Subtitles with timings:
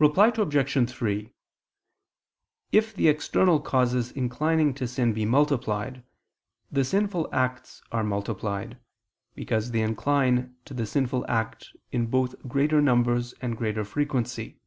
[0.00, 0.90] Reply Obj.
[0.90, 1.32] 3:
[2.72, 6.02] If the external causes inclining to sin be multiplied,
[6.72, 8.80] the sinful acts are multiplied,
[9.36, 14.58] because they incline to the sinful act in both greater numbers and greater frequency.